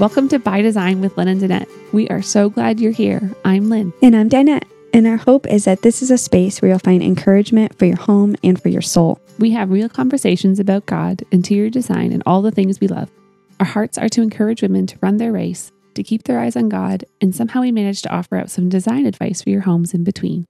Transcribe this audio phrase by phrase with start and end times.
[0.00, 1.68] Welcome to By Design with Lynn and Danette.
[1.92, 3.36] We are so glad you're here.
[3.44, 3.92] I'm Lynn.
[4.00, 4.64] And I'm Danette.
[4.94, 7.98] And our hope is that this is a space where you'll find encouragement for your
[7.98, 9.20] home and for your soul.
[9.38, 13.10] We have real conversations about God, interior design, and all the things we love.
[13.60, 16.70] Our hearts are to encourage women to run their race, to keep their eyes on
[16.70, 20.02] God, and somehow we manage to offer out some design advice for your homes in
[20.02, 20.46] between.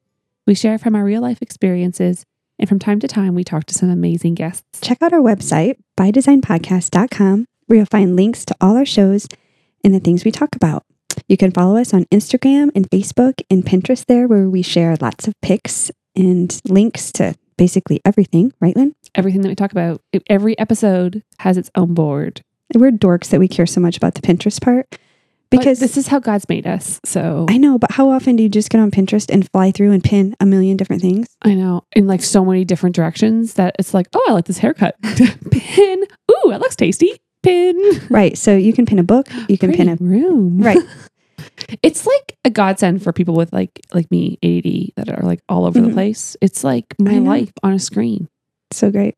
[0.47, 2.25] We share from our real life experiences,
[2.61, 4.81] and from time to time, we talk to some amazing guests.
[4.81, 9.29] Check out our website, bydesignpodcast.com, where you'll find links to all our shows
[9.85, 10.85] and the things we talk about.
[11.29, 15.29] You can follow us on Instagram and Facebook and Pinterest there, where we share lots
[15.29, 18.97] of pics and links to basically everything, right, Lynn?
[19.15, 22.43] Everything that we talk about, every episode has its own board.
[22.75, 24.99] We're dorks that we care so much about the Pinterest part
[25.51, 27.01] because but this is how God's made us.
[27.05, 29.93] So I know, but how often do you just get on Pinterest and fly through
[29.93, 31.29] and pin a million different things?
[31.43, 34.59] I know, in like so many different directions that it's like, oh, I like this
[34.59, 34.97] haircut.
[35.51, 36.05] pin.
[36.31, 37.21] Ooh, it looks tasty.
[37.43, 37.79] Pin.
[38.11, 38.37] Right.
[38.37, 39.29] So you can pin a book.
[39.49, 40.61] You can Pretty pin a room.
[40.61, 40.79] Right.
[41.83, 45.65] it's like a godsend for people with like like me, ADD, that are like all
[45.65, 45.89] over mm-hmm.
[45.89, 46.37] the place.
[46.41, 48.29] It's like my life on a screen.
[48.73, 49.17] So great.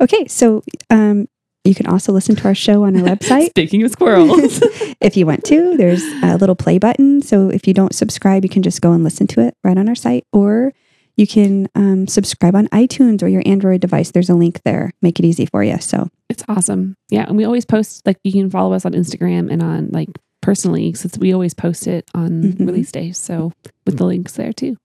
[0.00, 1.28] Okay, so um,
[1.64, 3.50] you can also listen to our show on our website.
[3.50, 4.60] Speaking of squirrels,
[5.00, 7.20] if you want to, there's a little play button.
[7.22, 9.88] So if you don't subscribe, you can just go and listen to it right on
[9.88, 10.72] our site, or
[11.16, 14.12] you can um, subscribe on iTunes or your Android device.
[14.12, 14.92] There's a link there.
[15.02, 15.78] Make it easy for you.
[15.78, 16.96] So it's awesome.
[17.08, 20.10] Yeah, and we always post like you can follow us on Instagram and on like
[20.40, 22.66] personally since we always post it on mm-hmm.
[22.66, 23.18] release days.
[23.18, 23.52] So
[23.86, 24.76] with the links there too.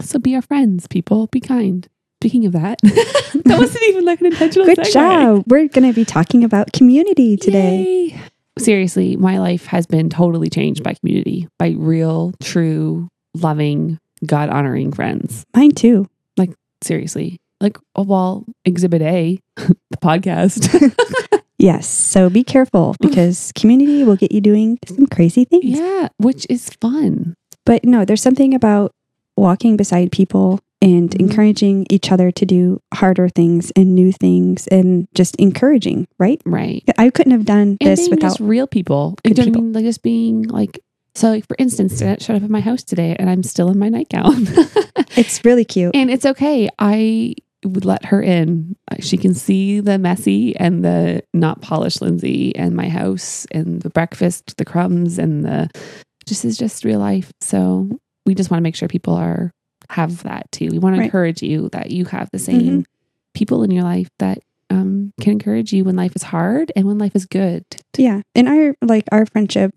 [0.00, 1.26] So be our friends, people.
[1.28, 1.86] Be kind.
[2.22, 4.66] Speaking of that, that wasn't even like an intentional.
[4.66, 4.92] Good segue.
[4.92, 5.44] job.
[5.46, 7.82] We're going to be talking about community today.
[7.82, 8.20] Yay.
[8.58, 14.92] Seriously, my life has been totally changed by community, by real, true, loving, God honoring
[14.92, 15.46] friends.
[15.54, 16.08] Mine too.
[16.36, 16.50] Like
[16.82, 21.42] seriously, like oh, well, Exhibit A, the podcast.
[21.58, 21.88] yes.
[21.88, 25.64] So be careful because community will get you doing some crazy things.
[25.64, 27.34] Yeah, which is fun.
[27.66, 28.92] But no, there's something about
[29.36, 31.28] walking beside people and mm-hmm.
[31.28, 36.40] encouraging each other to do harder things and new things and just encouraging, right?
[36.46, 36.82] Right.
[36.98, 39.16] I couldn't have done and this without real people.
[39.24, 39.60] Good you know people.
[39.60, 39.72] I mean?
[39.74, 40.80] Like just being like
[41.14, 43.78] so like for instance, I showed up at my house today and I'm still in
[43.78, 44.46] my nightgown.
[45.16, 45.94] it's really cute.
[45.94, 46.68] And it's okay.
[46.78, 47.34] I
[47.64, 48.76] would let her in.
[49.00, 53.90] She can see the messy and the not polished Lindsay and my house and the
[53.90, 55.70] breakfast, the crumbs and the
[56.26, 57.32] just is just real life.
[57.40, 57.90] So
[58.24, 59.52] we just want to make sure people are
[59.90, 60.68] have that too.
[60.70, 61.06] We want to right.
[61.06, 62.80] encourage you that you have the same mm-hmm.
[63.34, 64.38] people in your life that
[64.70, 67.64] um, can encourage you when life is hard and when life is good.
[67.96, 68.22] Yeah.
[68.34, 69.74] And our like our friendship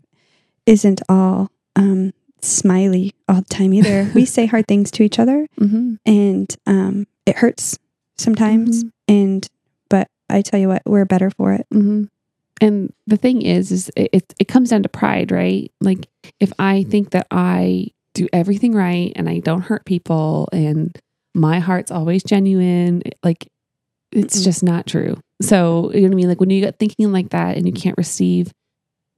[0.66, 4.10] isn't all um, smiley all the time either.
[4.16, 5.96] we say hard things to each other mm-hmm.
[6.06, 7.78] and um, it hurts
[8.18, 8.84] sometimes.
[8.84, 9.14] Mm-hmm.
[9.14, 9.48] And
[9.90, 11.66] but I tell you what, we're better for it.
[11.74, 12.06] Mm-hmm.
[12.62, 15.72] And the thing is, is it, it, it comes down to pride, right?
[15.82, 16.08] Like
[16.40, 20.98] if I think that I do everything right and I don't hurt people and
[21.34, 23.02] my heart's always genuine.
[23.24, 23.48] Like
[24.12, 24.44] it's mm-hmm.
[24.44, 25.18] just not true.
[25.42, 26.30] So, you know what I mean?
[26.30, 28.54] Like when you get thinking like that and you can't receive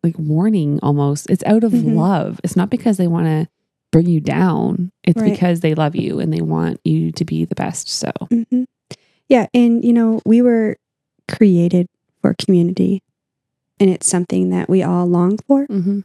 [0.01, 1.95] like warning almost, it's out of mm-hmm.
[1.95, 2.39] love.
[2.43, 3.47] It's not because they want to
[3.95, 4.91] bring you down.
[5.05, 5.31] It's right.
[5.31, 7.87] because they love you and they want you to be the best.
[7.87, 8.63] So, mm-hmm.
[9.29, 9.47] yeah.
[9.53, 10.75] And, you know, we were
[11.31, 11.87] created
[12.21, 13.01] for community
[13.79, 15.65] and it's something that we all long for.
[15.67, 16.01] Mm-hmm.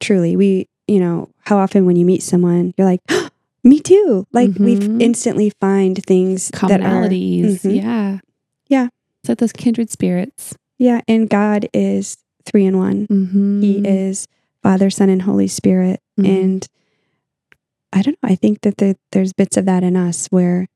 [0.00, 3.28] Truly, we you know, how often when you meet someone, you're like, oh,
[3.62, 4.26] me too.
[4.32, 4.64] Like mm-hmm.
[4.64, 7.62] we instantly find things commonalities.
[7.62, 7.86] That are, mm-hmm.
[7.86, 8.18] Yeah.
[8.66, 8.88] Yeah.
[9.22, 10.56] It's like those kindred spirits.
[10.78, 11.02] Yeah.
[11.06, 13.06] And God is three in one.
[13.06, 13.60] Mm-hmm.
[13.60, 14.26] He is
[14.62, 16.00] Father, Son, and Holy Spirit.
[16.18, 16.30] Mm-hmm.
[16.30, 16.68] And
[17.92, 18.28] I don't know.
[18.30, 20.68] I think that the, there's bits of that in us where,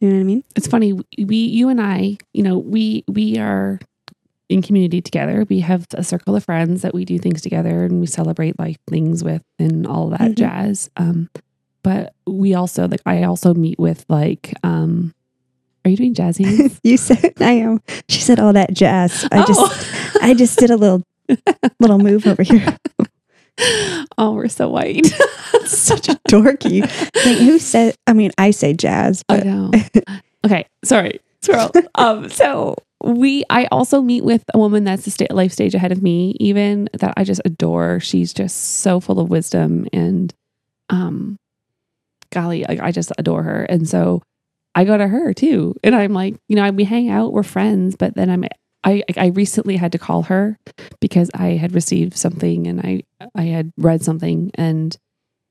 [0.00, 0.44] you know what I mean?
[0.56, 0.92] It's funny.
[1.18, 3.80] We, you and I, you know, we, we are
[4.48, 5.44] in community together.
[5.48, 8.78] We have a circle of friends that we do things together and we celebrate like
[8.88, 10.34] things with and all that mm-hmm.
[10.34, 10.90] jazz.
[10.96, 11.30] Um,
[11.82, 15.14] but we also like I also meet with like um
[15.84, 16.80] are you doing jazz hands?
[16.82, 17.80] you said I am.
[18.08, 19.28] She said all that jazz.
[19.30, 19.44] I oh.
[19.46, 21.02] just I just did a little
[21.78, 22.76] little move over here.
[24.18, 25.06] oh, we're so white.
[25.64, 26.82] Such a dorky.
[27.24, 29.70] Like, who said I mean I say jazz, but I know.
[30.44, 31.20] okay, sorry.
[31.42, 31.70] Swirl.
[31.94, 35.92] Um so we i also meet with a woman that's a sta- life stage ahead
[35.92, 40.32] of me even that i just adore she's just so full of wisdom and
[40.88, 41.36] um
[42.32, 44.22] golly I, I just adore her and so
[44.74, 47.94] i go to her too and i'm like you know we hang out we're friends
[47.94, 48.44] but then i'm
[48.84, 50.58] I, I recently had to call her
[51.00, 53.02] because I had received something and I
[53.34, 54.96] I had read something and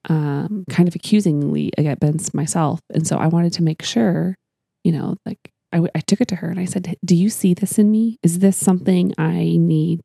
[0.09, 4.35] um, kind of accusingly against myself, and so I wanted to make sure,
[4.83, 5.39] you know, like
[5.71, 8.19] I, I took it to her and I said, Do you see this in me?
[8.21, 10.01] Is this something I need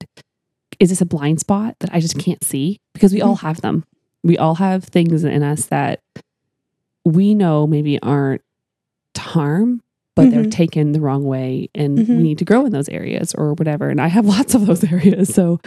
[0.79, 2.79] is this a blind spot that I just can't see?
[2.95, 3.47] Because we all Mm-hmm.
[3.49, 3.85] have them.
[4.23, 6.01] We all have things in us that
[7.05, 8.43] we know maybe aren't
[9.15, 9.83] to harm,
[10.19, 10.51] but they're Mhm.
[10.51, 12.09] taken the wrong way and Mhm.
[12.09, 13.89] we need to grow in those areas or whatever.
[13.89, 15.33] And I have lots of those areas.
[15.33, 15.61] So,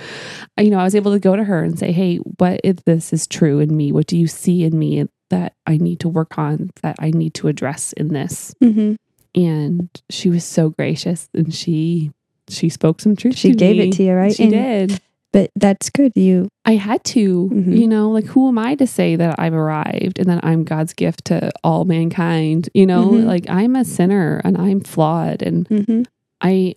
[0.60, 3.14] you know, I was able to go to her and say, Hey, what if this
[3.14, 3.92] is true in me?
[3.92, 7.34] What do you see in me that I need to work on, that I need
[7.36, 8.54] to address in this?
[8.62, 8.94] hmm
[9.34, 12.12] And she was so gracious and she
[12.50, 13.38] she spoke some truth.
[13.38, 13.88] She gave me.
[13.88, 14.36] it to you, right?
[14.36, 14.52] She And-
[14.90, 15.00] did.
[15.34, 16.12] But that's good.
[16.16, 17.78] You, I had to, Mhm.
[17.80, 20.94] you know, like who am I to say that I've arrived and that I'm God's
[20.94, 22.70] gift to all mankind?
[22.74, 23.26] You know, Mhm.
[23.26, 26.04] like I'm a sinner and I'm flawed and hmm
[26.42, 26.76] I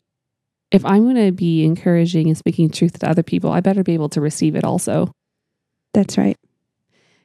[0.71, 3.95] if I'm going to be encouraging and speaking truth to other people, I better be
[3.95, 5.13] able to receive it also.
[5.93, 6.37] that's right.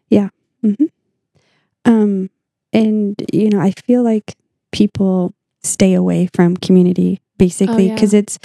[0.10, 0.30] Yeah.
[0.62, 0.86] hmm
[1.86, 2.30] Um,
[2.74, 4.36] and you know, I feel like
[4.72, 5.34] people
[5.64, 7.96] stay away from community basically yeah.
[7.96, 8.38] because it's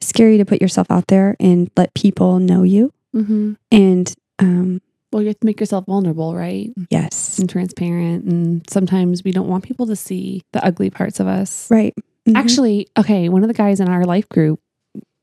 [0.00, 2.92] scary to put yourself out there and let people know you.
[3.14, 3.52] Mm-hmm.
[3.72, 4.80] And um,
[5.12, 6.70] Well, you have to make yourself vulnerable, right?
[6.90, 8.24] yes, And transparent.
[8.24, 11.70] And sometimes we don't want people to see the ugly parts of us.
[11.70, 11.94] right.
[12.28, 12.36] Mhm.
[12.36, 14.60] Actually, okay, one of the guys in our life group,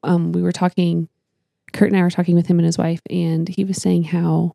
[0.04, 1.08] um, we were talking,
[1.74, 4.54] Kurt and I were talking with him and his wife, and he was saying how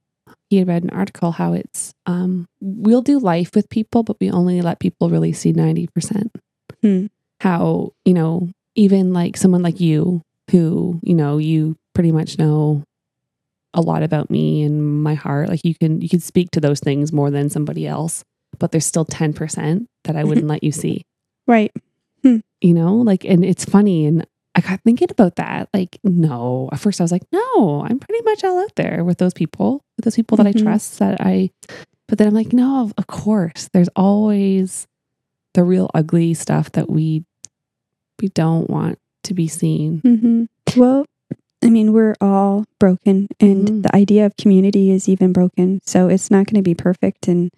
[0.50, 4.30] he had read an article how it's um, we'll do life with people, but we
[4.30, 6.34] only let people really see ninety percent.
[6.82, 7.06] Hmm.
[7.40, 12.82] How you know even like someone like you who you know you pretty much know
[13.74, 16.80] a lot about me and my heart like you can you can speak to those
[16.80, 18.22] things more than somebody else
[18.58, 21.04] but there's still 10% that i wouldn't let you see
[21.46, 21.72] right.
[22.22, 22.42] you
[22.74, 27.00] know like and it's funny and i got thinking about that like no at first
[27.00, 30.16] i was like no i'm pretty much all out there with those people with those
[30.16, 30.60] people that Mhm.
[30.60, 31.50] i trust that i
[32.08, 34.86] but then i'm like no of course there's always
[35.54, 37.24] the real ugly stuff that we
[38.22, 40.44] we don't want to be seen hmm
[40.76, 41.04] Well,
[41.64, 43.82] I mean, we're all broken, and Mhm.
[43.84, 45.78] the idea of community is even broken.
[45.84, 47.50] So it's not going to be perfect, and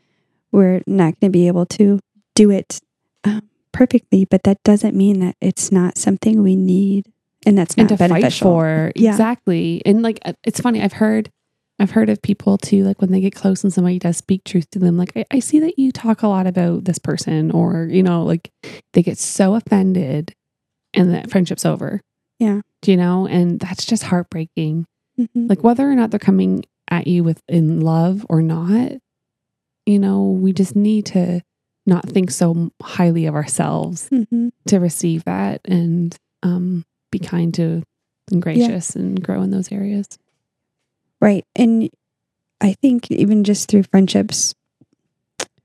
[0.52, 2.00] we're not going to be able to
[2.34, 2.81] do it
[3.25, 4.26] um, perfectly.
[4.26, 7.06] But that doesn't mean that it's not something we need,
[7.46, 9.11] and that's and not to fight for Yeah.
[9.12, 11.31] exactly and like uh, it's funny i've heard
[11.78, 14.69] i've heard of people too like when they get close and somebody does speak truth
[14.70, 17.87] to them like I, I see that you talk a lot about this person or
[17.90, 18.50] you know like
[18.93, 20.32] they get so offended
[20.94, 22.00] and that friendship's over
[22.38, 22.61] Yeah.
[22.82, 24.87] do you know and that's just heartbreaking
[25.19, 25.49] Mhm.
[25.49, 28.93] like whether or not they're coming at you with in love or not
[29.87, 31.41] you know we just need to
[31.87, 34.50] not think so highly of ourselves Mhm.
[34.67, 37.82] to receive that and um, be kind to
[38.32, 40.06] and gracious and grow in those areas.
[41.20, 41.44] Right.
[41.56, 41.90] And
[42.61, 44.55] I think even just through friendships,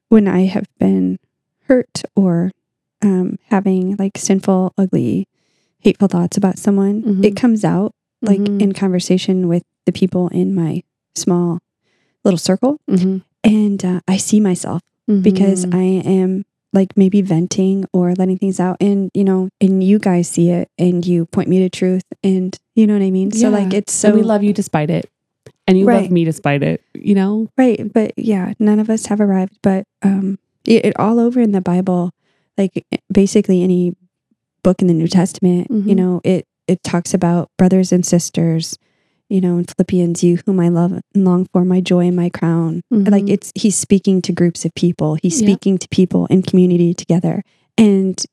[0.10, 1.20] when I have been
[1.68, 2.52] hurt or
[3.02, 5.28] um, having like sinful, ugly,
[5.80, 7.26] hateful thoughts about someone, Mhm.
[7.26, 8.62] it comes out like Mhm.
[8.62, 10.84] in conversation with the people in my
[11.16, 11.60] small
[12.26, 12.78] little circle.
[12.90, 13.22] Mhm.
[13.44, 14.82] And uh, I see myself
[15.24, 15.74] because Mhm.
[15.74, 18.78] I am like maybe venting or letting things out.
[18.82, 22.04] And, you know, and you guys see it and you point me to truth.
[22.24, 23.32] And you know what I mean?
[23.32, 24.10] So, like, it's so.
[24.10, 25.10] and we love you despite it,
[25.68, 26.82] and you love me despite it.
[26.94, 29.58] You know, Right, but yeah, none of us have arrived.
[29.64, 32.12] But um, it, it all over in the Bible,
[32.60, 33.96] like basically any
[34.64, 35.96] book in the New Testament, you Mhm.
[35.96, 38.78] know, it it talks about brothers and sisters.
[39.32, 42.30] You know, in Philippians, you whom I love and long for, my joy and my
[42.30, 42.82] crown.
[42.92, 43.30] Like Mhm.
[43.30, 45.16] it's he's speaking to groups of people.
[45.22, 47.44] He's speaking to people in community together.
[47.78, 48.24] And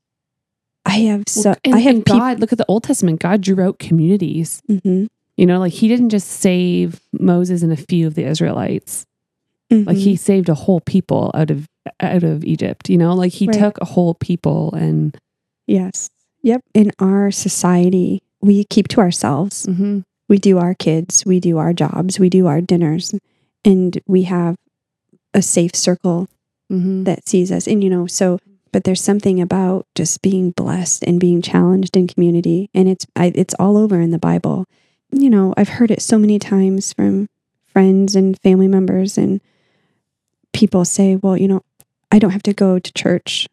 [0.87, 2.41] I have so and, I have God.
[2.41, 3.21] Look at the Old Testament.
[3.21, 4.63] God drew out communities.
[4.71, 5.07] people.
[5.37, 9.05] You know, like He didn't just save Moses and a few of the Israelites.
[9.71, 10.01] Like Mhm.
[10.01, 11.67] He saved a whole people out of
[12.01, 12.89] out of Egypt.
[12.91, 13.59] You know, like He Right.
[13.59, 15.17] took a whole people and
[15.67, 16.09] yes,
[16.43, 16.61] yep.
[16.75, 19.67] In our society, we keep to ourselves.
[19.67, 20.05] Mhm.
[20.29, 23.15] we do our kids, we do our jobs, we do our dinners,
[23.65, 24.57] and we have
[25.33, 26.27] a safe circle
[26.69, 27.05] Mhm.
[27.05, 27.69] that sees us.
[27.69, 28.41] And, you know, so,
[28.73, 32.69] but there's something about just being blessed and being challenged in community.
[32.75, 34.65] And it's, I, it's all over in the Bible.
[35.13, 37.29] You know, I've heard it so many times from
[37.65, 39.41] friends and family members, and
[40.57, 41.63] people say, well, you know,
[42.11, 43.47] I don't have to go to church.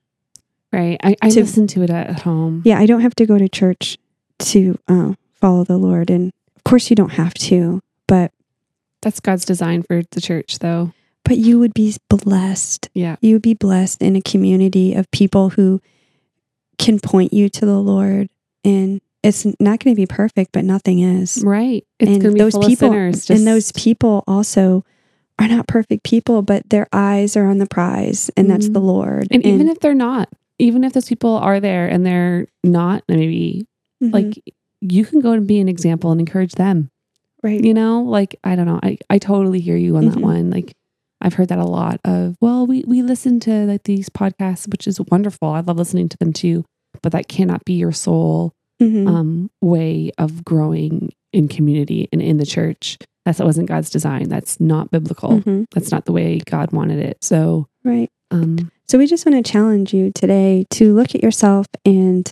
[0.71, 0.97] right.
[1.03, 2.61] I, I To- listen to it at home.
[2.65, 3.97] Yeah, I don't have to go to church
[4.39, 6.09] to uh, follow the Lord.
[6.09, 8.31] And of course, you don't have to, but
[9.01, 10.93] That's God's design for the church, though.
[11.25, 12.89] but you would be blessed.
[12.93, 13.17] Yeah.
[13.21, 15.81] You would be blessed in a community of people who
[16.77, 18.29] can point you to the Lord.
[18.63, 21.43] And it's not going to be perfect, but nothing is.
[21.45, 21.85] Right.
[21.99, 24.83] It's and going to be those people, and those people also
[25.43, 28.73] are not perfect people, but their eyes are on the prize, and that's Mhm.
[28.73, 29.27] the Lord.
[29.31, 33.65] and even if they're not, even if those people are there and they're not, maybe
[34.03, 34.13] Mhm.
[34.13, 34.43] like
[34.81, 36.89] you can go and be an example and encourage them.
[37.41, 37.63] Right.
[37.63, 38.79] You know, like I don't know.
[38.83, 40.21] I, I totally hear you on that Mhm.
[40.21, 40.49] one.
[40.49, 40.73] Like
[41.21, 44.87] I've heard that a lot of, well, we, we listen to like these podcasts, which
[44.87, 45.47] is wonderful.
[45.49, 46.65] I love listening to them too,
[47.01, 49.07] but that cannot be your sole Mhm.
[49.07, 52.97] um, way of growing in community and in the church.
[53.25, 54.27] That's that wasn't God's design.
[54.29, 55.39] That's not biblical.
[55.41, 55.65] Mhm.
[55.73, 57.17] That's not the way God wanted it.
[57.21, 58.09] So, Right.
[58.31, 62.31] um, So we just want to challenge you today to look at yourself and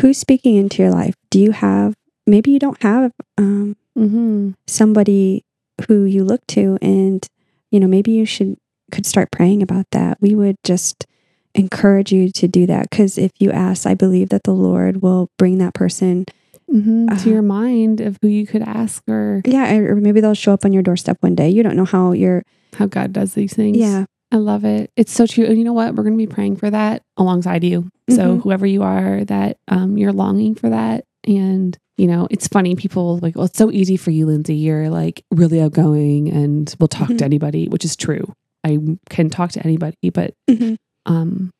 [0.00, 1.14] who's speaking into your life.
[1.30, 1.94] Do you have?
[2.26, 4.54] Maybe you don't have um, mhm.
[4.66, 5.44] somebody
[5.86, 7.26] who you look to, and
[7.70, 8.56] you know maybe you should
[8.90, 10.18] could start praying about that.
[10.20, 11.06] We would just
[11.54, 15.30] encourage you to do that because if you ask, I believe that the Lord will
[15.38, 16.26] bring that person.
[16.72, 17.10] Mhm.
[17.12, 20.52] Uh, to your mind of who you could ask or Yeah, or maybe they'll show
[20.52, 21.48] up on your doorstep one day.
[21.48, 22.42] You don't know how you're.
[22.74, 23.78] how God does these things.
[23.78, 24.04] Yeah.
[24.32, 24.90] I love it.
[24.96, 25.44] It's so true.
[25.46, 25.94] And you know what?
[25.94, 27.88] We're going to be praying for that alongside you.
[28.10, 28.42] So Mhm.
[28.42, 31.04] whoever you are that um, you're longing for that.
[31.26, 32.74] And, you know, it's funny.
[32.74, 34.56] People like, well, it's so easy for you, Lindsay.
[34.56, 37.18] You're like really outgoing and will talk Mhm.
[37.18, 38.32] to anybody, which is true.
[38.64, 40.76] I can talk to anybody, but Mhm.
[41.06, 41.50] um,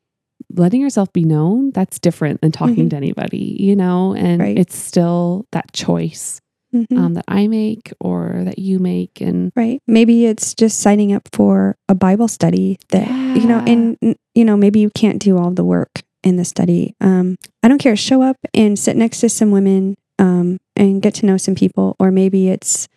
[0.54, 2.90] letting yourself be known, that's different than talking Mhm.
[2.90, 4.58] to anybody, you know, and Right.
[4.58, 6.40] it's still that choice
[6.74, 6.96] Mhm.
[6.96, 9.20] um, that I make or that you make.
[9.20, 9.80] And Right.
[9.86, 13.96] Maybe it's just signing up for a Bible study that, you know, and,
[14.34, 16.94] you know, maybe you can't do all the work in the study.
[17.00, 17.96] Um, I don't care.
[17.96, 21.94] Show up and sit next to some women um, and get to know some people.
[22.00, 22.88] Or maybe it's,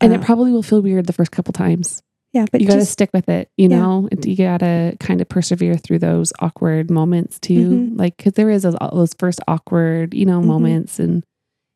[0.00, 2.02] and uh, it probably will feel weird the first couple times.
[2.32, 3.78] Yeah, but you got to stick with it you Yeah.
[3.80, 7.98] know you got to kind of persevere through those awkward moments too Mhm.
[7.98, 10.46] like because there is those, those first awkward you know Mhm.
[10.46, 11.24] moments and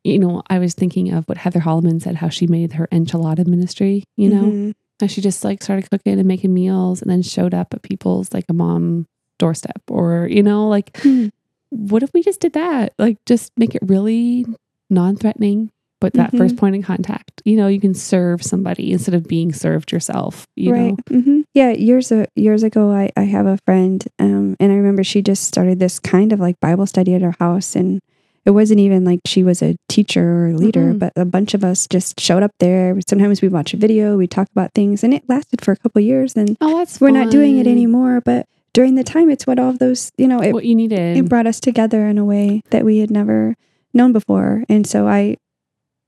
[0.04, 3.46] you know i was thinking of what heather holleman said how she made her enchilada
[3.46, 4.72] ministry you know Mhm.
[5.00, 8.32] how she just like started cooking and making meals and then showed up at people's
[8.32, 9.06] like a mom
[9.38, 11.26] doorstep or you know like Hmm.
[11.70, 14.46] what if we just did that like just make it really
[14.88, 16.38] non-threatening but that Mhm.
[16.38, 20.46] first point in contact you know you can serve somebody instead of being served yourself
[20.56, 20.94] you right.
[21.10, 21.70] know hmm Yeah.
[21.72, 25.44] Years, a, years ago, I, I have a friend um, and I remember she just
[25.44, 27.74] started this kind of like Bible study at her house.
[27.74, 28.00] And
[28.44, 30.98] it wasn't even like she was a teacher or a leader, Mm-mm.
[30.98, 32.96] but a bunch of us just showed up there.
[33.08, 36.00] Sometimes we watch a video, we talk about things, and it lasted for a couple
[36.02, 36.36] years.
[36.36, 38.20] And Oh, that's we're not doing it anymore.
[38.20, 41.16] But during the time, it's what all of those, you know, it, What you needed.
[41.16, 43.56] it brought us together in a way that we had never
[43.94, 44.62] known before.
[44.68, 45.38] And so I,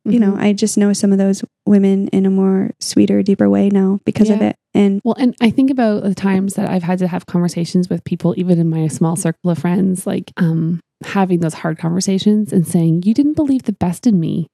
[0.05, 0.39] you know, Mhm.
[0.41, 4.31] I just know some of those women in a more sweeter, deeper way now because
[4.31, 4.57] of it.
[4.75, 8.05] And Well, and I think about the times that I've had to have conversations with
[8.05, 12.67] people, even in my small circle of friends, like um, having those hard conversations and
[12.67, 14.47] saying, "You didn't believe the best in me.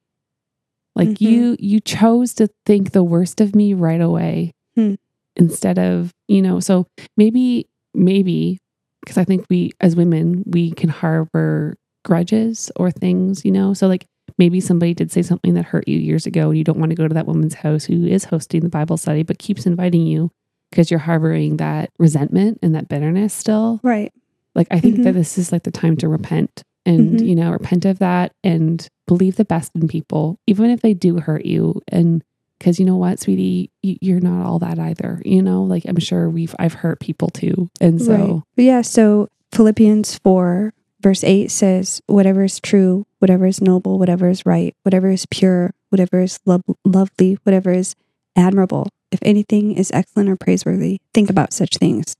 [0.95, 1.21] Like Mhm.
[1.21, 4.95] you, you chose to think the worst of me right away, Hmm.
[5.35, 6.85] instead of you know." So
[7.17, 8.57] maybe, maybe
[9.01, 13.73] because I think we, as women, we can harbor grudges or things, you know.
[13.73, 14.05] So like
[14.37, 16.95] maybe somebody did say something that hurt you years ago and you don't want to
[16.95, 20.31] go to that woman's house who is hosting the Bible study but keeps inviting you
[20.71, 23.79] because you're harboring that resentment and that bitterness still.
[23.83, 24.11] right.
[24.55, 25.03] Like I think Mhm.
[25.03, 27.27] that this is like the time to repent and Mhm.
[27.27, 31.19] you know repent of that and believe the best in people even if they do
[31.19, 32.23] hurt you and
[32.59, 35.99] because you know what sweetie you, you're not all that either you know like i'm
[35.99, 38.65] sure we've i've hurt people too and so Right.
[38.65, 40.73] Yeah, so Philippians 4,
[41.05, 45.69] verse 8 says, Whatever is true, whatever is noble, whatever is right, whatever is pure,
[45.89, 47.93] whatever is lo- lovely, whatever is
[48.35, 52.15] admirable, if anything is excellent or praiseworthy, think about such things.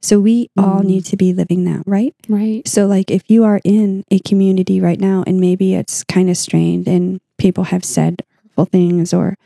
[0.00, 0.86] So we all Mm.
[0.86, 2.14] need to be living that, right?
[2.26, 6.30] right So, like, if you are in a community right now and maybe it's kind
[6.30, 9.36] of strained and people have said hurtful things or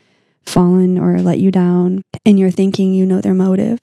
[0.45, 3.79] fallen or let you down, and you're thinking you know their motive,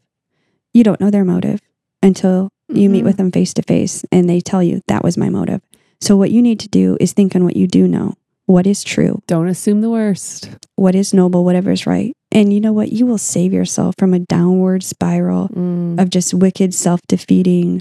[0.72, 1.60] you don't know their motive
[2.02, 3.06] until you meet Mhm.
[3.06, 5.60] with them face to face and they tell you that was my motive.
[6.00, 8.14] So, what you need to do is think on what you do know.
[8.46, 9.22] What is true?
[9.26, 11.44] don't assume the worst What is noble?
[11.44, 12.14] Whatever is right.
[12.32, 12.92] And you know what?
[12.92, 16.00] You will save yourself from a downward spiral Mm.
[16.00, 17.80] of just wicked, self defeating,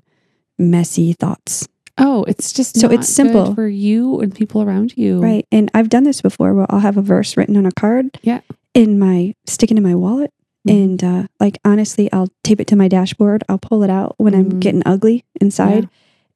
[0.57, 1.67] messy thoughts.
[1.99, 3.53] oh it's just So it's simple.
[3.53, 5.45] for you and people around you Right.
[5.51, 8.17] And I've done this before where I'll have a verse written on a card.
[8.23, 8.39] Yeah.
[8.73, 10.31] In my, sticking in my wallet.
[10.67, 10.83] Mhm.
[10.83, 13.43] And uh, like, honestly, I'll tape it to my dashboard.
[13.49, 14.59] I'll pull it out when I'm Mhm.
[14.59, 15.89] getting ugly inside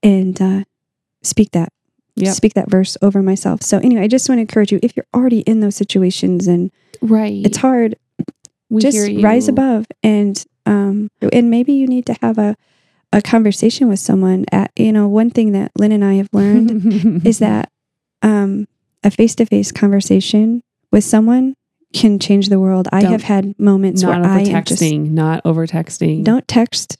[0.03, 0.63] and uh,
[1.24, 1.72] speak that.
[2.15, 2.34] Yep.
[2.36, 3.62] Speak that verse over myself.
[3.62, 6.72] So, anyway, I just want to encourage you if you're already in those situations and
[7.01, 7.96] right it's hard,
[8.69, 12.55] we just rise above and um and maybe you need to have a
[13.13, 17.25] a conversation with someone at you know one thing that lynn and i have learned
[17.25, 17.72] is that
[18.24, 18.67] um,
[19.03, 21.55] a face to face conversation with someone
[21.99, 22.87] can change the world.
[22.91, 26.23] I Don't- have had moments not where over I am just texting not over texting
[26.23, 26.97] don't text,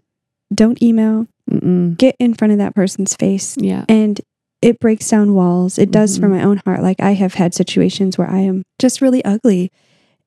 [0.54, 1.98] don't email, Mm-mm.
[1.98, 3.56] get in front of that person's face.
[3.60, 4.20] yeah And
[4.62, 5.78] it breaks down walls.
[5.78, 6.32] It does for Mhm.
[6.32, 6.82] my own heart.
[6.82, 9.72] Like I have had situations where I am just really ugly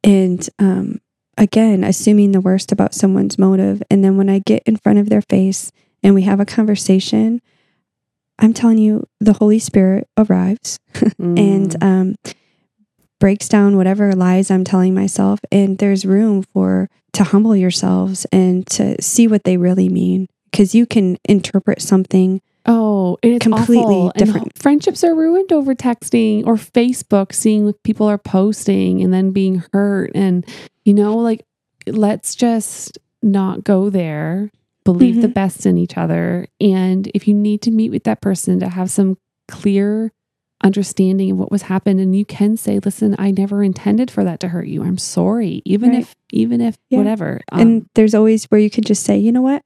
[0.04, 1.00] and um
[1.38, 5.08] again, assuming the worst about someone's motive and then when I get in front of
[5.08, 5.72] their face
[6.02, 7.40] and we have a conversation,
[8.38, 10.78] I'm telling you the Holy Spirit arrives
[11.18, 11.82] and Mm.
[11.82, 12.14] um,
[13.20, 15.38] breaks down whatever lies I'm telling myself.
[15.52, 20.74] And there's room for to humble yourselves and to see what they really mean because
[20.74, 22.40] you can interpret something.
[22.66, 24.12] Oh, it's completely awful.
[24.16, 24.58] And different.
[24.58, 29.62] friendships are ruined over texting or Facebook, seeing what people are posting and then being
[29.72, 30.10] hurt.
[30.14, 30.44] And,
[30.84, 31.44] you know, like,
[31.86, 34.50] let's just not go there.
[34.84, 35.34] Believe the Mhm.
[35.34, 36.46] best in each other.
[36.60, 39.16] And if you need to meet with that person to have some
[39.48, 40.12] clear
[40.62, 44.38] understanding of what was happened and you can say listen i never intended for that
[44.40, 46.00] to hurt you i'm sorry even Right.
[46.02, 46.98] if even if Yeah.
[46.98, 49.62] whatever Um, and there's always where you can just say, you know what?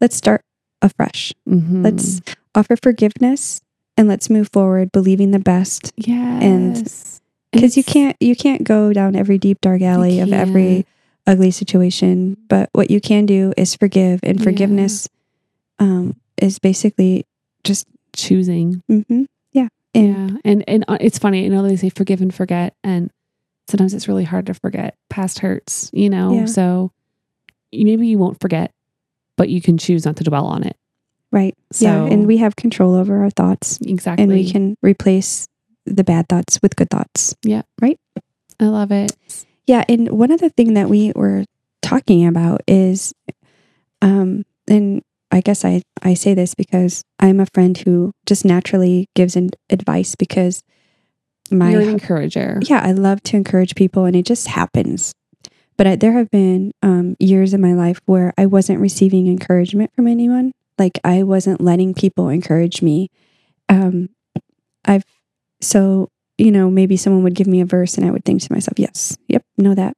[0.00, 0.42] Let's start
[0.82, 1.32] afresh.
[1.48, 1.82] mhm.
[1.84, 2.20] Let's
[2.54, 3.60] offer forgiveness
[3.96, 7.20] and let's move forward believing the best yes
[7.52, 10.86] because you can't you can't go down every deep dark alley of every
[11.26, 14.44] ugly situation but what you can do is forgive and Yeah.
[14.44, 15.08] forgiveness
[15.78, 17.24] um is basically
[17.64, 19.26] just choosing mhm, yeah
[19.94, 20.36] and yeah.
[20.44, 23.10] and and uh, it's funny you know they say forgive and forget and
[23.68, 26.34] sometimes it's really hard to forget past hurts you know?
[26.34, 26.46] Yeah.
[26.46, 26.92] so
[27.72, 28.72] maybe you won't forget
[29.36, 30.76] but you can choose not to dwell on it.
[31.32, 31.56] Right.
[31.80, 35.48] Yeah So- and we have control over our thoughts exactly and we can replace
[35.86, 37.34] the bad thoughts with good thoughts.
[37.42, 37.62] Yeah.
[37.80, 37.98] Right.
[38.60, 39.12] i love it.
[39.66, 41.44] Yeah and one other thing that we were
[41.82, 43.12] talking about is
[44.02, 45.02] um and
[45.34, 49.36] i guess i i say this because i'm a friend who just naturally gives
[49.70, 50.62] advice because
[51.50, 55.12] my you're an encourager yeah, I love to encourage people, and it just happens.
[55.76, 59.92] But I, there have been um, years in my life where I wasn't receiving encouragement
[59.94, 60.52] from anyone.
[60.78, 63.08] Like I wasn't letting people encourage me.
[63.68, 64.10] Um,
[64.84, 65.04] I've
[65.60, 68.52] so you know maybe someone would give me a verse, and I would think to
[68.52, 69.96] myself, "Yes, yep, know that."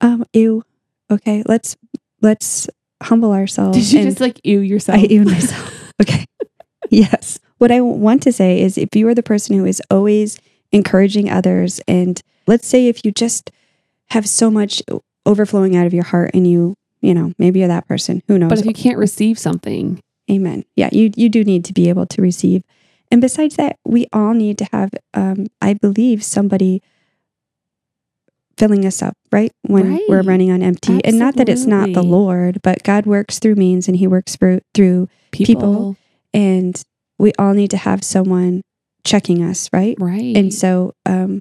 [0.00, 0.62] Um, ew.
[1.10, 1.76] Okay, let's
[2.20, 2.68] let's
[3.04, 3.76] humble ourselves.
[3.76, 5.92] did you just like ew yourself I ew myself.
[6.02, 6.24] okay.
[6.90, 7.38] yes.
[7.58, 10.38] What I want to say is if you are the person who is always
[10.72, 13.50] encouraging others, and let's say if you just
[14.08, 14.82] have so much
[15.24, 18.50] overflowing out of your heart and you, you know, maybe you're that person, who knows?
[18.50, 20.64] but if you can't receive something Amen.
[20.74, 22.62] Yeah, you, you do need to be able to receive.
[23.10, 26.82] And besides that, we all need to have, um, I believe, somebody
[28.56, 29.50] filling us up, right?
[29.62, 31.00] When we're running on empty.
[31.04, 34.36] And not that it's not the Lord, but God works through means and He works
[34.36, 35.96] through, through people, People.
[36.32, 36.80] and
[37.18, 38.62] we all need to have someone
[39.04, 39.96] checking us, right?
[40.00, 40.36] right.
[40.36, 41.40] And so, um,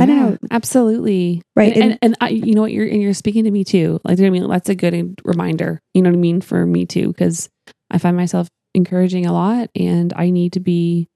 [0.00, 0.38] I don't Yeah, know.
[0.50, 1.42] absolutely.
[1.54, 2.72] Right, and and, and- and I, you know what?
[2.72, 4.00] You're and you're speaking to me too.
[4.04, 5.80] Like I mean that's a good reminder.
[5.94, 6.40] You know what I mean?
[6.40, 7.48] For me too because
[7.90, 11.06] I find myself encouraging a lot and I need to be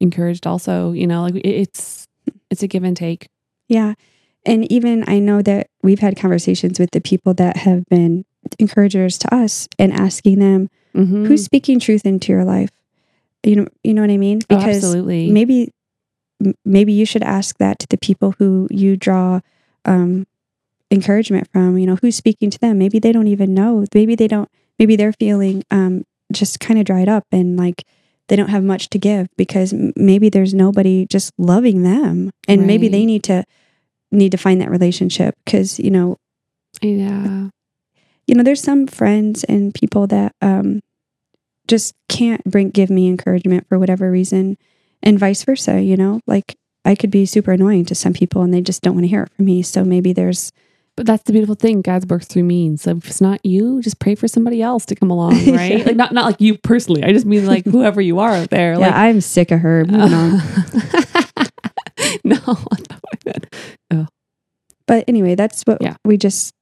[0.00, 1.22] encouraged also you know?
[1.22, 2.06] Like it- it's
[2.50, 3.26] it's a give and take
[3.68, 3.94] yeah.
[4.46, 8.24] And even I know that we've had conversations with the people that have been
[8.58, 11.26] encouragers to us and asking them Mhm.
[11.26, 12.70] who's speaking truth into your life.
[13.44, 14.40] You know, you know what I mean?
[14.50, 15.70] Oh, absolutely maybe
[16.64, 19.40] maybe you should ask that to the people who you draw
[19.84, 20.26] um,
[20.90, 21.76] encouragement from.
[21.78, 22.78] You know, who's speaking to them?
[22.78, 23.84] Maybe they don't even know.
[23.94, 24.48] Maybe they don't.
[24.78, 27.84] Maybe they're feeling um, just kind of dried up and like
[28.28, 32.88] they don't have much to give because maybe there's nobody just loving them, and maybe
[32.88, 33.44] they need to
[34.10, 36.16] need to find that relationship because you know
[36.80, 37.48] yeah.
[38.26, 40.80] you know there's some friends and people that um
[41.66, 44.56] just can't bring give me encouragement for whatever reason
[45.02, 46.20] and vice versa you know?
[46.26, 49.08] Like i could be super annoying to some people and they just don't want to
[49.08, 49.62] hear it from me.
[49.62, 50.52] So maybe there's
[50.98, 53.98] but that's the beautiful thing God's works through means so if it's not you just
[54.00, 55.84] pray for somebody else to come along right Yeah.
[55.84, 58.72] like not not like you personally I just mean like whoever you are out there
[58.72, 60.32] yeah like i'm sick of her moving on
[62.24, 63.30] no that's not what I
[63.94, 64.08] meant.
[64.86, 65.96] but anyway that's what Yeah.
[66.04, 66.54] we just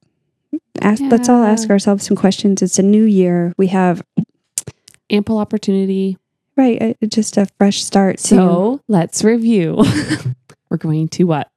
[0.81, 4.01] ask let's all ask ourselves some questions it's a new year we have
[5.09, 6.17] ample opportunity
[6.55, 9.83] right uh, just a fresh start So let's review.
[10.69, 11.49] We're going to what?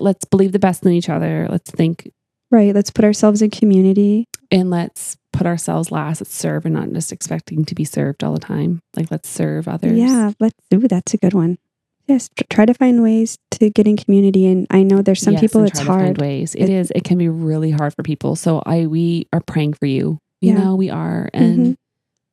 [0.00, 1.46] Let's believe the best in each other.
[1.50, 2.10] Let's think
[2.50, 6.20] right let's put ourselves in community and let's put ourselves last.
[6.20, 8.80] Let's serve and not just expecting to be served all the time.
[8.96, 9.96] Like let's serve others.
[9.98, 11.58] Yeah, let's ooh, that's a good one.
[12.06, 15.34] Yes, tr- try to find ways to get in community, and I know there's some
[15.34, 16.18] Yes, people it's hard.
[16.18, 16.54] ways.
[16.54, 16.90] It- it is.
[16.94, 18.34] It can be really hard for people.
[18.36, 20.18] So I we are praying for you.
[20.40, 20.54] You Yeah.
[20.54, 20.64] Mm-hmm.
[20.64, 21.28] know, we are.
[21.34, 21.76] And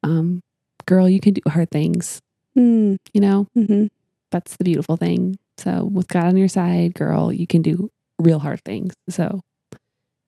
[0.04, 0.40] um
[0.86, 2.22] girl, you can do hard things.
[2.58, 3.88] Mm, You know, hmm
[4.32, 5.38] that's the beautiful thing.
[5.58, 8.94] So with God on your side, girl, you can do real hard things.
[9.10, 9.42] So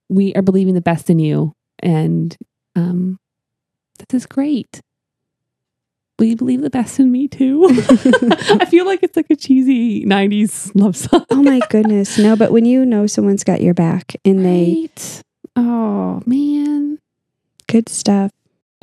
[0.09, 1.53] we are believing the best in you.
[1.79, 2.35] And
[2.75, 3.19] um
[4.09, 4.81] this is great.
[6.19, 7.65] will you believe the best in me too?
[7.69, 11.25] I feel like it's like a cheesy 90s love song.
[11.31, 12.17] oh my goodness.
[12.17, 14.89] No, but when you know someone's got your back and they
[15.55, 16.99] Oh man.
[17.67, 18.31] good stuff.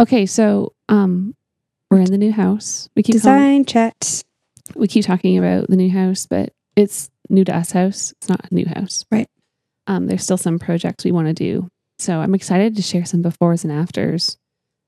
[0.01, 1.35] Okay, so um
[1.91, 2.89] we're in the new house.
[2.97, 4.25] We keep calling- Design chats.
[4.75, 8.13] we keep talking about the new house, but it's new to us house.
[8.19, 9.05] It's not a new house.
[9.13, 9.29] Right.
[9.87, 11.68] Um, there's still some projects we want to do.
[11.99, 14.37] So I'm excited to share some befores and afters.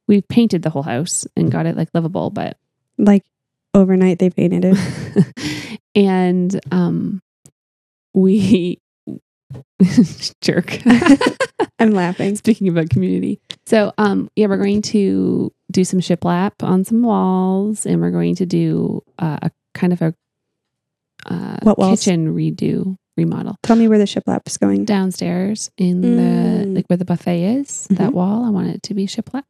[0.09, 2.57] We've painted the whole house and got it like livable, but
[2.99, 3.25] Like
[3.75, 5.79] overnight they painted it.
[5.95, 7.21] and um
[8.15, 8.81] we
[10.41, 10.79] jerk.
[11.79, 12.37] I'm laughing.
[12.37, 13.41] Speaking about community.
[13.67, 18.35] So um yeah, we're going to do some shiplap on some walls and we're going
[18.37, 20.15] to do uh, a kind of a
[21.27, 22.01] uh, What walls?
[22.01, 24.85] kitchen redo remodel Tell me where the shiplap is going.
[24.85, 26.77] downstairs in the Mm.
[26.77, 28.15] like where the buffet is that Mhm.
[28.15, 29.45] wall i want it to be shiplap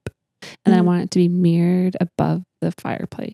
[0.64, 0.86] and then i Mm.
[0.86, 3.32] want it to be mirrored above the fireplace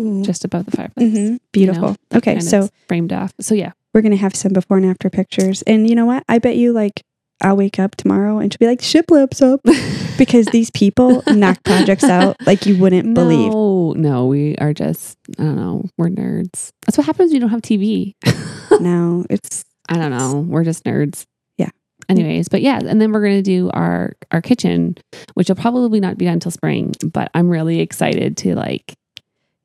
[0.00, 0.22] Ooh.
[0.24, 1.32] just above the fireplace Mhm.
[1.32, 1.88] you Beautiful.
[1.90, 5.08] know, okay, and so framed off so yeah we're gonna have some before and after
[5.10, 5.62] pictures.
[5.62, 6.22] And you know what?
[6.28, 7.02] I bet you like
[7.40, 9.60] I'll wake up tomorrow and she'll be like, shiplap's up.
[10.18, 13.52] Because these people knock projects out like you wouldn't believe.
[13.52, 17.40] no no we are just i don't know we're nerds that's what happens when you
[17.40, 18.14] don't have tv
[18.82, 21.24] No, it's i don't know we're just nerds
[21.56, 21.70] Yeah.
[22.08, 24.96] anyways but yeah and then we're gonna do our our kitchen
[25.34, 28.94] which will probably not be done until spring but i'm really excited to like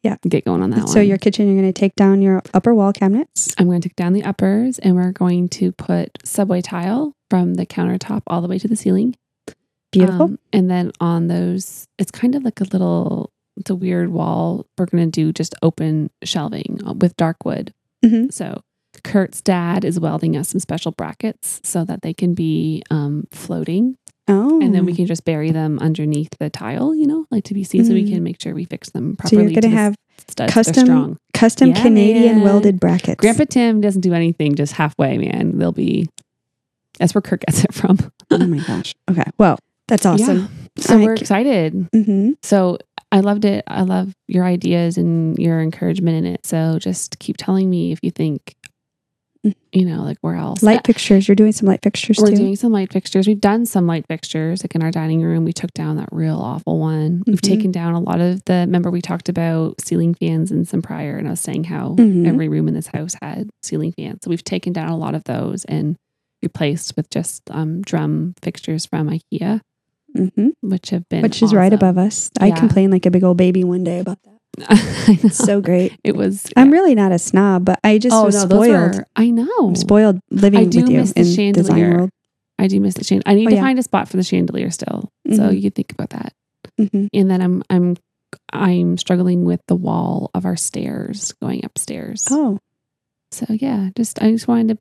[0.02, 0.16] Yeah.
[0.28, 2.92] get going on that so one your kitchen, you're gonna take down your upper wall
[2.94, 3.54] cabinets.
[3.58, 7.54] I'm going to take down the uppers and we're going to put subway tile from
[7.56, 9.16] the countertop all the way to the ceiling.
[9.92, 10.24] Beautiful.
[10.24, 14.66] Um, and then on those, it's kind of like a little, it's a weird wall.
[14.78, 17.74] We're going to do just open shelving uh, with dark wood.
[18.04, 18.34] Mhm.
[18.34, 18.62] So
[19.04, 23.98] Kurt's dad is welding us some special brackets so that they can be um, floating.
[24.28, 24.62] oh.
[24.62, 27.64] And then we can just bury them underneath the tile, you know, like to be
[27.64, 28.10] seen so we Mm.
[28.14, 29.44] can make sure we fix them properly.
[29.46, 29.96] So you're to gonna have
[30.30, 30.54] studs.
[30.54, 32.44] Custom custom Yeah, Canadian man.
[32.44, 33.20] welded brackets.
[33.20, 35.58] Grandpa Tim doesn't do anything just halfway, man.
[35.58, 36.08] They'll be
[37.00, 37.98] that's where Kurt gets it from.
[38.32, 38.94] oh my gosh.
[39.12, 39.24] Okay.
[39.38, 39.58] Well,
[39.90, 40.48] that's awesome.
[40.78, 40.84] Yeah.
[40.84, 41.90] So we're Like- excited.
[41.94, 42.78] hmm So
[43.12, 43.64] I loved it.
[43.68, 46.46] I love your ideas and your encouragement in it.
[46.46, 48.70] So just keep telling me if you think, Mm.
[49.44, 50.64] You know, like where else.
[50.64, 51.28] Light fixtures.
[51.28, 52.38] You're doing some light fixtures We're too.
[52.38, 53.28] doing some light fixtures.
[53.28, 55.44] We've done some light fixtures, like in our dining room.
[55.44, 57.24] We took down that real awful one.
[57.28, 57.50] We've Mhm.
[57.50, 58.54] taken down a lot of the.
[58.66, 62.26] Remember, we talked about ceiling fans and some prior, and I was saying how Mhm.
[62.28, 64.20] every room in this house had ceiling fans.
[64.24, 65.96] So we've taken down a lot of those and
[66.42, 69.62] replaced with just um, drum fixtures from IKEA,
[70.16, 72.30] hmm which have been Which is right above us.
[72.40, 72.56] I Yeah.
[72.60, 74.33] complained like a big old baby one day about that.
[74.70, 75.20] I know.
[75.24, 75.98] It's so great.
[76.04, 76.46] it was.
[76.56, 79.04] I'm really not a snob, but I just oh was no, spoiled.
[79.16, 79.50] I know.
[79.60, 81.98] I'm spoiled living with you in design chandelier.
[81.98, 82.10] world.
[82.60, 83.32] I do miss the chandelier.
[83.32, 83.62] I need Oh, to yeah.
[83.62, 85.10] find a spot for the chandelier still.
[85.32, 85.62] So Mhm.
[85.62, 86.34] you think about that.
[86.80, 87.08] Mhm.
[87.14, 87.98] and then I'm I'm
[88.54, 92.28] I'm struggling with the wall of our stairs going upstairs.
[92.32, 92.60] Oh,
[93.32, 94.78] So yeah, just I just wanted to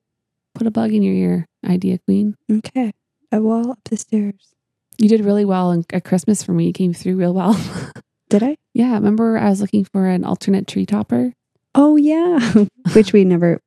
[0.55, 2.35] put a bug in your ear, idea queen.
[2.51, 2.93] okay.
[3.33, 4.53] A wall up the stairs.
[4.99, 6.67] You did really well in, at Christmas for me.
[6.67, 7.57] You came through real well.
[8.33, 8.57] Did I?
[8.75, 11.33] yeah, remember I was looking for an alternate tree topper.
[11.75, 12.55] Oh yeah,
[12.95, 13.61] which we never.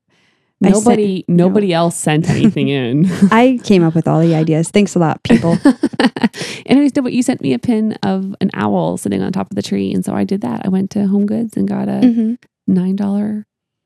[0.63, 3.05] I sent- Nobody nobody else sent anything in.
[3.31, 4.69] I came up with all the ideas.
[4.69, 5.57] Thanks a lot, people.
[6.65, 9.55] Anyways, no, but you sent me a pin of an owl sitting on top of
[9.55, 10.61] the tree, and so I did that.
[10.65, 12.33] I went to Home Goods and got a hmm
[12.67, 13.45] nine dollar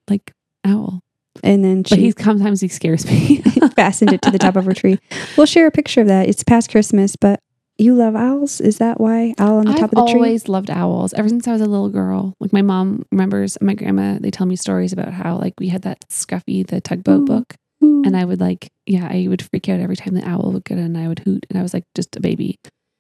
[0.10, 0.32] like
[0.64, 1.02] owl.
[1.44, 3.38] And then But he sometimes he scares me.
[3.76, 5.00] fastened it to the top of her tree.
[5.38, 6.28] We'll share a picture of that.
[6.30, 7.40] It's past Christmas, but
[7.80, 8.60] you love owls.
[8.62, 10.12] Is that why owl on the I've top of the tree?
[10.14, 12.36] I always loved owls ever since I was a little girl.
[12.40, 14.18] Like my mom remembers, my grandma.
[14.20, 17.26] They tell me stories about how like we had that Scuffy the tugboat Ooh.
[17.26, 18.04] book, Ooh.
[18.06, 20.78] and I would like yeah, I would freak out every time the owl would get
[20.78, 22.58] in, and I would hoot, and I was like just a baby.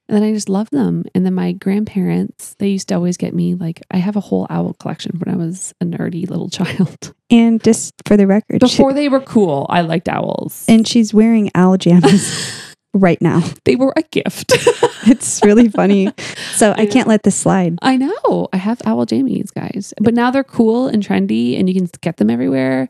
[0.08, 1.06] And then I just loved them.
[1.14, 4.48] And then my grandparents, they used to always get me like I have a whole
[4.50, 7.14] owl collection when I was a nerdy little child.
[7.30, 10.66] And just for the record, she- Before they were cool, I liked owls.
[10.68, 12.69] and she's wearing owl jammies
[13.00, 13.44] right now.
[13.66, 14.54] they were a gift.
[15.04, 16.12] It's really funny.
[16.52, 17.80] So I, I can't let this slide.
[17.82, 18.50] I know.
[18.52, 19.94] I have owl jammies, guys.
[20.00, 22.90] But now they're cool and trendy and you can get them everywhere.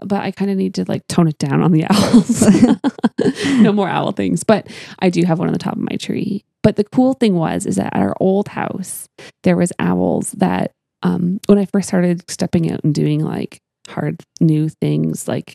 [0.00, 3.62] But I kind of need to like tone it down on the owls.
[3.62, 4.42] no more owl things.
[4.42, 4.66] But
[4.98, 6.44] I do have one on the top of my tree.
[6.62, 9.08] But the cool thing was is that at our old house,
[9.44, 14.22] there was owls that um when I first started stepping out and doing like hard
[14.40, 15.54] new things, like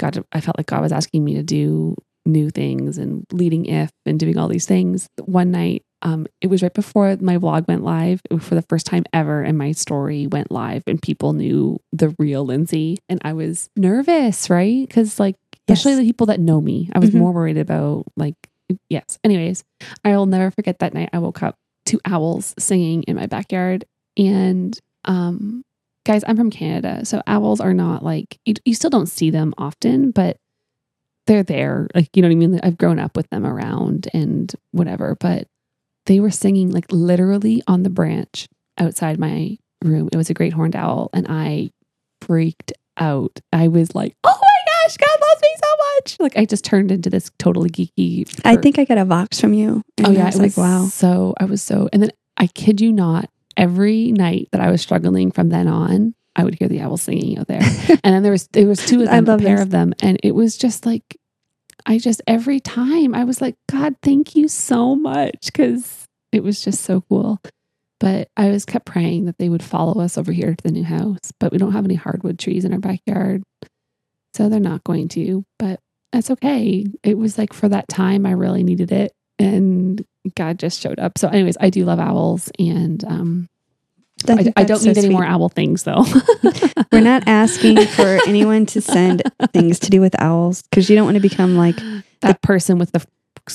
[0.00, 1.94] God I felt like God was asking me to do
[2.26, 5.08] new things and leading if and doing all these things.
[5.24, 8.64] One night um, it was right before my vlog went live It was for the
[8.70, 12.96] first time ever, and my story went live, and people knew the real Lindsay.
[13.10, 14.86] And I was nervous, right?
[14.88, 15.36] Because, like,
[15.68, 16.00] especially Yes.
[16.00, 17.18] the people that know me, I was Mhm.
[17.18, 18.34] more worried about, like,
[18.88, 19.18] yes.
[19.24, 19.62] Anyways,
[20.02, 21.10] I will never forget that night.
[21.12, 21.56] I woke up
[21.86, 23.84] to owls singing in my backyard,
[24.16, 25.62] And um,
[26.06, 29.52] guys, I'm from Canada, so owls are not like you, you still don't see them
[29.58, 30.36] often, but
[31.30, 31.86] they're there.
[31.94, 32.60] Like you know what I mean.
[32.62, 35.46] I've grown up with them around and whatever, but
[36.06, 40.08] they were singing like literally on the branch outside my room.
[40.12, 41.70] It was a great horned owl, and I
[42.20, 43.38] freaked out.
[43.52, 46.90] I was like, "Oh my gosh, God loves me so much!" Like I just turned
[46.90, 48.28] into this totally geeky.
[48.44, 49.82] I think I got a vox from you.
[50.04, 50.86] Oh yeah, I was it like, wow.
[50.86, 54.82] So I was so, and then I kid you not, every night that I was
[54.82, 57.62] struggling from then on, I would hear the owls singing out there.
[57.88, 59.62] and then there was there was two of them, a pair this.
[59.62, 61.16] of them, and it was just like
[61.86, 66.62] I just every time I was like, God, thank you so much because it was
[66.62, 67.38] just so cool.
[67.98, 70.84] But I was kept praying that they would follow us over here to the new
[70.84, 71.18] house.
[71.38, 73.42] But we don't have any hardwood trees in our backyard,
[74.34, 75.44] so they're not going to.
[75.58, 75.80] But
[76.12, 76.86] that's okay.
[77.02, 80.02] It was like for that time, I really needed it, and
[80.34, 81.18] God just showed up.
[81.18, 83.48] So, anyways, I do love owls, and um,
[84.28, 86.04] I, I don't so need any more owl things though.
[86.92, 91.04] We're not asking for anyone to send things to do with owls because you don't
[91.06, 91.76] want to become like
[92.20, 93.04] that person with the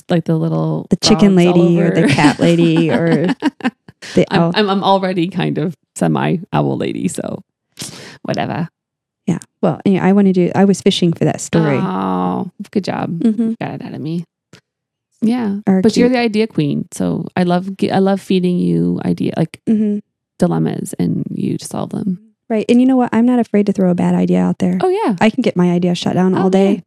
[0.10, 3.28] like the little the chicken lady or the cat lady or
[4.16, 4.52] the I'm.
[4.56, 7.44] I'm I'm already kind of semi owl lady, so
[8.24, 8.68] whatever.
[9.28, 9.40] yeah.
[9.62, 10.52] Well, anyway, I want to do.
[10.56, 11.78] I was fishing for that story.
[11.80, 13.22] Oh, good job.
[13.22, 14.24] hmm Got it out of me.
[15.22, 19.34] Yeah, Or but you're the idea queen, so I love I love feeding you idea
[19.38, 20.02] like Mhm.
[20.40, 22.20] Dilemmas and you solve them.
[22.50, 22.66] right.
[22.70, 23.10] And you know what?
[23.14, 24.78] I'm not afraid to throw a bad idea out there.
[24.82, 26.74] Oh yeah, I can get my idea shut down all Oh, day.
[26.76, 26.80] yeah.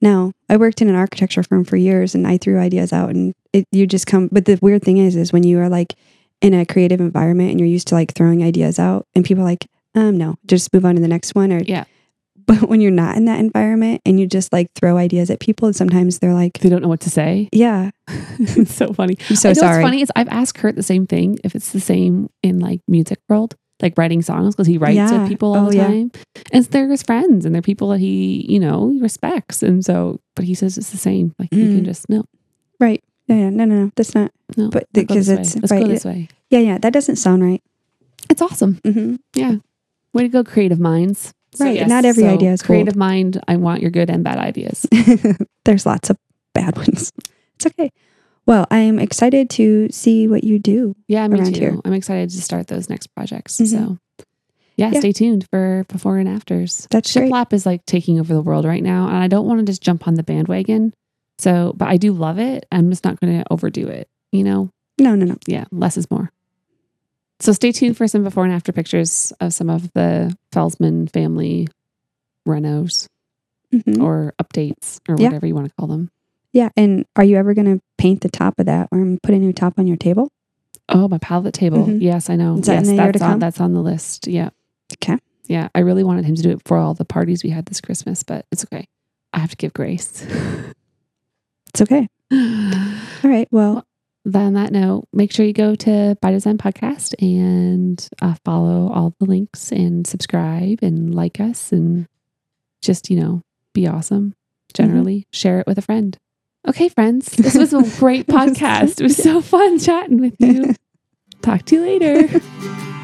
[0.00, 3.34] Now, I worked in an architecture firm for years and I threw ideas out and
[3.52, 4.28] it, you just come.
[4.30, 5.94] But the weird thing is, is when you are like
[6.40, 9.46] in a creative environment and you're used to like throwing ideas out and people are
[9.46, 11.52] like, um, no, just move on to the next one.
[11.52, 11.84] Or, Yeah.
[12.48, 15.66] But when you're not in that environment and you just like throw ideas at people
[15.68, 17.48] and sometimes they're like, they don't know what to say.
[17.52, 19.16] yeah, it's so funny.
[19.28, 19.76] I'm so sorry.
[19.82, 22.80] What's funny is I've asked Kurt the same thing if it's the same in like
[22.88, 25.20] music world, like writing songs because he writes Yeah.
[25.20, 25.86] with people all Oh, the yeah.
[25.88, 26.10] time,
[26.50, 30.18] and they're his friends and they're people that he you know he respects, and so
[30.34, 31.34] but he says it's the same.
[31.38, 31.84] Like you can Mm.
[31.84, 32.24] just no
[32.80, 33.04] Right.
[33.26, 33.50] Yeah, yeah.
[33.50, 33.90] No, no, no.
[33.94, 34.32] That's not.
[34.56, 35.34] no But because way.
[35.34, 36.28] it's- let's right, go this way.
[36.48, 36.78] Yeah, yeah.
[36.78, 37.62] That doesn't sound right.
[38.30, 38.80] It's awesome.
[38.86, 39.56] hmm Yeah,
[40.14, 41.34] Way to go, creative minds.
[41.60, 43.40] Right, yes, not every so idea is creative mind.
[43.48, 44.86] I want your good and bad ideas.
[45.64, 46.16] There's lots of
[46.54, 47.12] bad ones.
[47.56, 47.90] It's okay.
[48.46, 50.94] Well, I'm excited to see what you do.
[51.06, 51.60] Yeah, me Around too.
[51.60, 51.78] here.
[51.84, 53.58] I'm excited to start those next projects.
[53.58, 53.66] Mhm.
[53.66, 53.98] So,
[54.76, 55.00] yeah, Yeah.
[55.00, 56.86] stay tuned for before and afters.
[56.90, 57.30] That's great.
[57.30, 59.82] Shiplap is like taking over the world right now, and I don't want to just
[59.82, 60.94] jump on the bandwagon.
[61.38, 62.64] So, but I do love it.
[62.72, 64.08] I'm just not going to overdo it.
[64.32, 65.36] You know, No, no, no.
[65.46, 66.32] yeah, less is more.
[67.40, 71.68] So, stay tuned for some before and after pictures of some of the Felsman family
[72.46, 73.06] renos
[73.72, 74.02] Mhm.
[74.02, 75.26] or updates or Yeah.
[75.28, 76.10] whatever you want to call them.
[76.52, 76.70] Yeah.
[76.76, 79.52] And are you ever going to paint the top of that or put a new
[79.52, 80.30] top on your table?
[80.88, 81.84] Oh, my palette table.
[81.86, 82.00] Mhm.
[82.00, 82.54] Yes, I know.
[82.58, 84.26] Is that yes, that's on that's on the list.
[84.26, 84.48] Yeah.
[84.94, 85.18] Okay.
[85.46, 85.68] Yeah.
[85.74, 88.22] I really wanted him to do it for all the parties we had this Christmas,
[88.22, 88.86] but it's okay.
[89.34, 90.26] I have to give grace.
[91.68, 92.08] It's okay.
[92.32, 93.46] All right.
[93.50, 93.82] Well, Then
[94.36, 99.14] on that note, make sure you go to By Design Podcast and uh, follow all
[99.18, 102.06] the links and subscribe and like us and
[102.82, 103.42] just, you know,
[103.74, 104.34] be awesome.
[104.74, 106.16] Generally, share it with a friend.
[106.66, 109.00] Okay, friends, this was a great podcast.
[109.00, 110.74] It was so fun chatting with you.
[111.42, 112.40] Talk to you later.